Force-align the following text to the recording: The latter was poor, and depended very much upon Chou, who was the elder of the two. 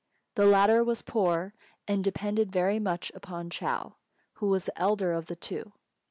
The 0.33 0.47
latter 0.47 0.83
was 0.83 1.03
poor, 1.03 1.53
and 1.87 2.03
depended 2.03 2.51
very 2.51 2.79
much 2.79 3.11
upon 3.13 3.51
Chou, 3.51 3.93
who 4.33 4.47
was 4.49 4.65
the 4.65 4.75
elder 4.79 5.11
of 5.13 5.27
the 5.27 5.35
two. 5.35 5.73